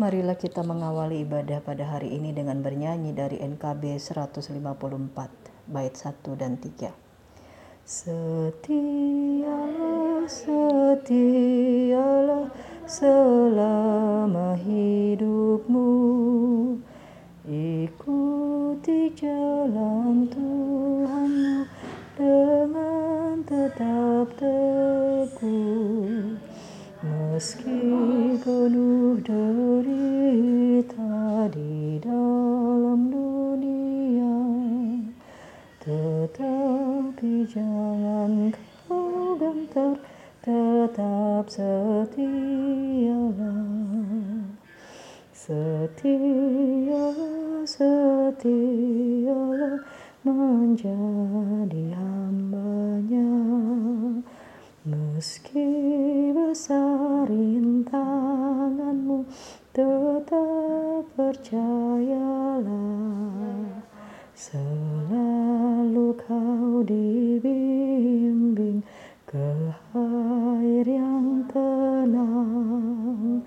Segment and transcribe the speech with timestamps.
[0.00, 4.56] Marilah kita mengawali ibadah pada hari ini dengan bernyanyi dari NKB 154
[5.68, 6.88] bait 1 dan 3.
[7.84, 8.64] Setialah,
[10.24, 11.52] setialah
[12.88, 15.92] selama hidupmu
[17.44, 21.68] Ikuti jalan Tuhanmu
[22.16, 26.32] dengan tetap teguh
[27.04, 27.91] Meski
[36.32, 38.56] Tetapi jangan
[38.88, 40.00] kau gentar
[40.40, 42.08] Tetap setialah
[45.36, 46.08] Setialah,
[47.68, 49.76] setialah
[50.24, 53.28] menjadi hambanya.
[54.88, 55.68] Meski
[56.32, 59.28] besar rintanganmu
[59.76, 62.64] tetap percayalah.
[64.32, 65.31] Selalu
[66.14, 68.84] kau dibimbing
[69.24, 73.40] ke air yang tenang.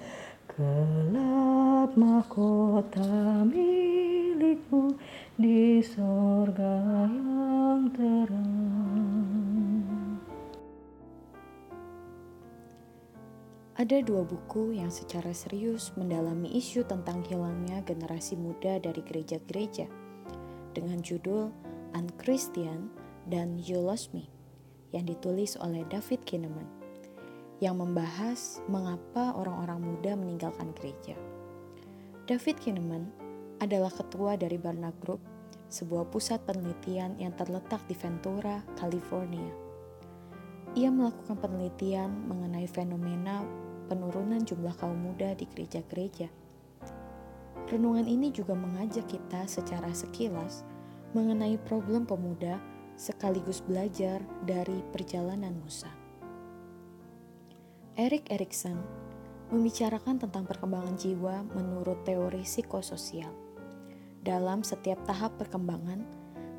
[0.49, 4.97] Kelak mahkota milikmu
[5.37, 8.55] di sorga yang terang.
[13.75, 19.91] Ada dua buku yang secara serius mendalami isu tentang hilangnya generasi muda dari gereja-gereja.
[20.71, 21.51] Dengan judul
[21.95, 22.91] Unchristian
[23.31, 24.27] dan You Lost Me
[24.91, 26.67] yang ditulis oleh David Kinnaman
[27.63, 31.15] yang membahas mengapa orang-orang muda meninggalkan gereja.
[32.27, 33.07] David Kinnaman
[33.63, 35.23] adalah ketua dari Barna Group,
[35.71, 39.47] sebuah pusat penelitian yang terletak di Ventura, California.
[40.75, 43.47] Ia melakukan penelitian mengenai fenomena
[43.87, 46.27] penurunan jumlah kaum muda di gereja-gereja.
[47.71, 50.67] Renungan ini juga mengajak kita secara sekilas
[51.15, 52.59] mengenai problem pemuda
[52.99, 55.87] sekaligus belajar dari perjalanan Musa.
[57.95, 58.75] Erik Erikson
[59.47, 63.31] membicarakan tentang perkembangan jiwa menurut teori psikososial.
[64.19, 66.03] Dalam setiap tahap perkembangan,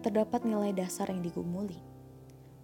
[0.01, 1.77] terdapat nilai dasar yang digumuli.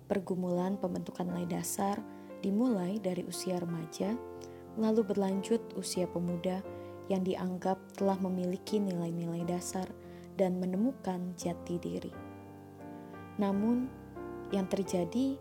[0.08, 2.00] Pergumulan pembentukan nilai dasar
[2.41, 4.16] dimulai dari usia remaja
[4.81, 6.64] lalu berlanjut usia pemuda
[7.12, 9.84] yang dianggap telah memiliki nilai-nilai dasar
[10.37, 12.12] dan menemukan jati diri.
[13.41, 13.88] Namun,
[14.53, 15.37] yang terjadi,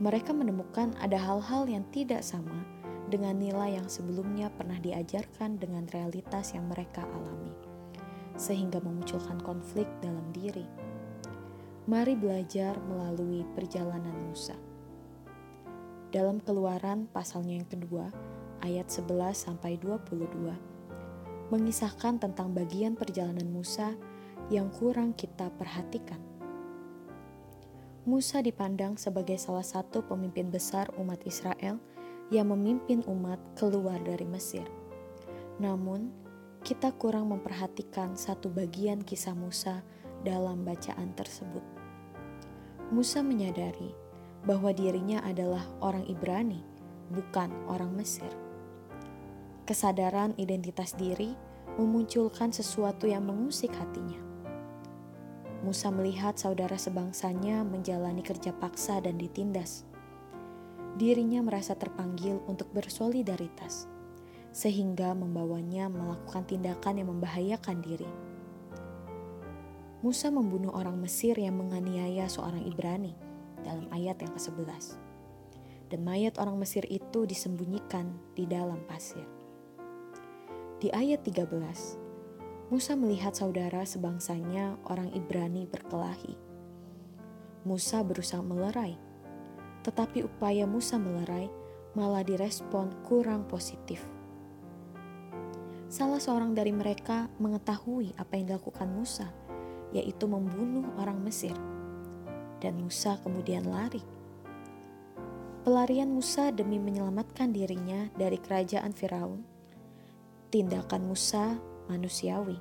[0.00, 2.64] mereka menemukan ada hal-hal yang tidak sama
[3.08, 7.52] dengan nilai yang sebelumnya pernah diajarkan dengan realitas yang mereka alami,
[8.36, 10.64] sehingga memunculkan konflik dalam diri.
[11.88, 14.56] Mari belajar melalui perjalanan Musa.
[16.12, 18.12] Dalam keluaran pasalnya yang kedua,
[18.60, 20.78] ayat 11 sampai 22
[21.48, 23.96] mengisahkan tentang bagian perjalanan Musa
[24.48, 26.20] yang kurang kita perhatikan.
[28.08, 31.76] Musa dipandang sebagai salah satu pemimpin besar umat Israel
[32.32, 34.64] yang memimpin umat keluar dari Mesir.
[35.60, 36.08] Namun,
[36.64, 39.84] kita kurang memperhatikan satu bagian kisah Musa
[40.24, 41.64] dalam bacaan tersebut.
[42.88, 43.92] Musa menyadari
[44.48, 46.64] bahwa dirinya adalah orang Ibrani,
[47.12, 48.32] bukan orang Mesir.
[49.68, 51.36] Kesadaran identitas diri
[51.76, 54.27] memunculkan sesuatu yang mengusik hatinya.
[55.58, 59.82] Musa melihat saudara sebangsanya menjalani kerja paksa dan ditindas.
[60.94, 63.90] Dirinya merasa terpanggil untuk bersolidaritas,
[64.54, 68.10] sehingga membawanya melakukan tindakan yang membahayakan diri.
[69.98, 73.18] Musa membunuh orang Mesir yang menganiaya seorang Ibrani
[73.66, 74.94] dalam ayat yang ke-11.
[75.90, 79.26] Dan mayat orang Mesir itu disembunyikan di dalam pasir.
[80.78, 82.07] Di ayat 13,
[82.68, 86.36] Musa melihat saudara sebangsanya orang Ibrani berkelahi.
[87.64, 88.92] Musa berusaha melerai,
[89.80, 91.48] tetapi upaya Musa melerai
[91.96, 94.04] malah direspon kurang positif.
[95.88, 99.32] Salah seorang dari mereka mengetahui apa yang dilakukan Musa,
[99.96, 101.56] yaitu membunuh orang Mesir.
[102.60, 104.04] Dan Musa kemudian lari.
[105.64, 109.40] Pelarian Musa demi menyelamatkan dirinya dari kerajaan Firaun
[110.48, 112.60] tindakan Musa manusiawi.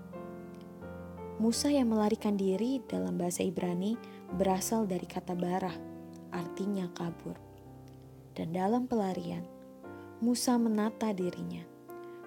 [1.38, 3.94] Musa yang melarikan diri dalam bahasa Ibrani
[4.34, 5.78] berasal dari kata barah,
[6.34, 7.38] artinya kabur.
[8.34, 9.46] Dan dalam pelarian,
[10.18, 11.62] Musa menata dirinya,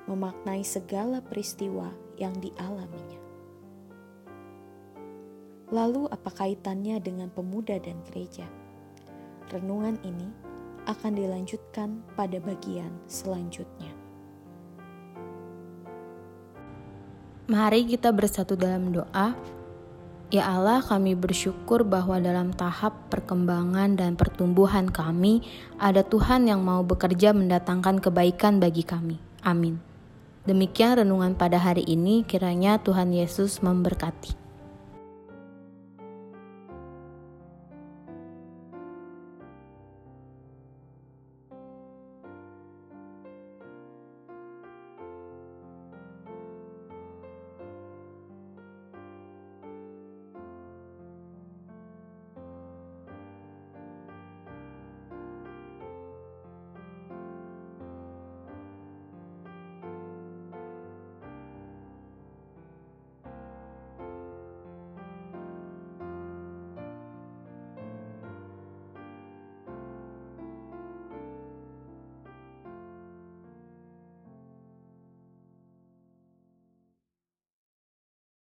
[0.07, 1.91] memaknai segala peristiwa
[2.23, 3.19] yang dialaminya.
[5.75, 8.47] Lalu apa kaitannya dengan pemuda dan gereja?
[9.51, 10.31] Renungan ini
[10.87, 13.90] akan dilanjutkan pada bagian selanjutnya.
[17.51, 19.35] Mari kita bersatu dalam doa.
[20.31, 25.43] Ya Allah, kami bersyukur bahwa dalam tahap perkembangan dan pertumbuhan kami,
[25.75, 29.19] ada Tuhan yang mau bekerja mendatangkan kebaikan bagi kami.
[29.43, 29.83] Amin.
[30.47, 34.40] Demikian renungan pada hari ini, kiranya Tuhan Yesus memberkati.